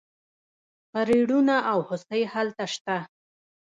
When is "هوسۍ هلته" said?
1.87-2.65